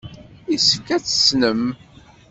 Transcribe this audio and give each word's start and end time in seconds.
Yessefk 0.51 0.87
ad 0.95 1.01
t-tessnem. 1.03 1.63